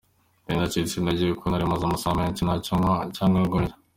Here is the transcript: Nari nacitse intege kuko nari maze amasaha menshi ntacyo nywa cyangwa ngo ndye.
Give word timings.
Nari 0.43 0.57
nacitse 0.59 0.93
intege 0.97 1.25
kuko 1.35 1.45
nari 1.49 1.65
maze 1.71 1.83
amasaha 1.85 2.13
menshi 2.19 2.41
ntacyo 2.43 2.71
nywa 2.81 2.95
cyangwa 3.15 3.39
ngo 3.43 3.57
ndye. 3.61 3.75